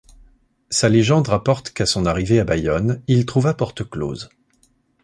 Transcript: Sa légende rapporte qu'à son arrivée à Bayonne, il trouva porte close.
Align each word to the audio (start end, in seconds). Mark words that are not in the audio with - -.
Sa 0.71 0.89
légende 0.89 1.27
rapporte 1.27 1.69
qu'à 1.73 1.85
son 1.85 2.07
arrivée 2.07 2.39
à 2.39 2.43
Bayonne, 2.43 3.03
il 3.05 3.27
trouva 3.27 3.53
porte 3.53 3.87
close. 3.87 4.29